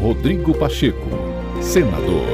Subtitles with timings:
[0.00, 1.08] Rodrigo Pacheco,
[1.60, 2.24] senador.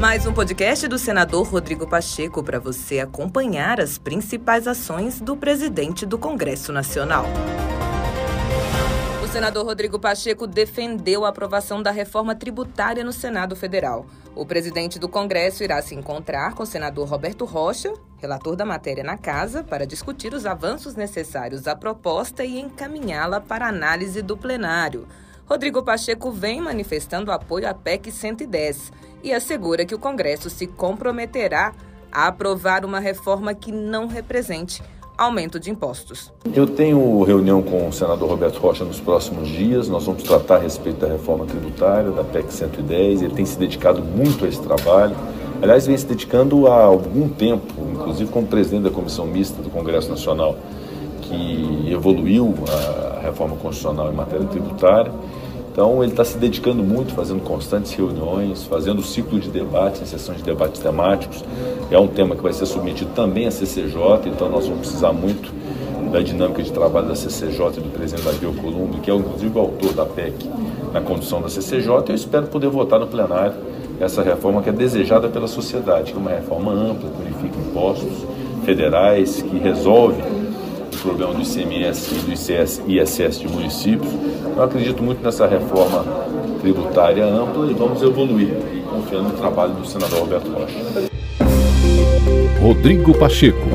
[0.00, 6.04] Mais um podcast do senador Rodrigo Pacheco para você acompanhar as principais ações do presidente
[6.04, 7.26] do Congresso Nacional.
[9.22, 14.06] O senador Rodrigo Pacheco defendeu a aprovação da reforma tributária no Senado Federal.
[14.34, 19.04] O presidente do Congresso irá se encontrar com o senador Roberto Rocha, relator da matéria
[19.04, 25.06] na casa, para discutir os avanços necessários à proposta e encaminhá-la para análise do plenário.
[25.46, 28.90] Rodrigo Pacheco vem manifestando apoio à PEC 110
[29.22, 31.72] e assegura que o Congresso se comprometerá
[32.10, 34.82] a aprovar uma reforma que não represente
[35.18, 36.32] aumento de impostos.
[36.52, 39.88] Eu tenho reunião com o senador Roberto Rocha nos próximos dias.
[39.88, 43.22] Nós vamos tratar a respeito da reforma tributária, da PEC 110.
[43.22, 45.14] Ele tem se dedicado muito a esse trabalho.
[45.62, 50.08] Aliás, vem se dedicando há algum tempo, inclusive como presidente da Comissão Mista do Congresso
[50.10, 50.56] Nacional,
[51.28, 55.12] que evoluiu a reforma constitucional em matéria tributária.
[55.72, 60.38] Então, ele está se dedicando muito, fazendo constantes reuniões, fazendo ciclo de debates, em sessões
[60.38, 61.44] de debates temáticos.
[61.90, 65.52] É um tema que vai ser submetido também à CCJ, então nós vamos precisar muito
[66.12, 69.60] da dinâmica de trabalho da CCJ e do presidente Davi Alcolumbre, que é inclusive o
[69.60, 70.48] autor da PEC
[70.92, 72.04] na condução da CCJ.
[72.08, 73.54] Eu espero poder votar no plenário
[74.00, 78.24] essa reforma que é desejada pela sociedade, que é uma reforma ampla, que unifica impostos
[78.64, 80.22] federais, que resolve
[81.04, 84.10] problema do ICMS e do ICS, ISS de municípios.
[84.56, 86.02] Eu acredito muito nessa reforma
[86.62, 88.54] tributária ampla e vamos evoluir,
[88.88, 91.10] confiando no trabalho do senador Roberto Rocha.
[92.58, 93.68] Rodrigo Pacheco,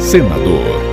[0.00, 0.91] senador.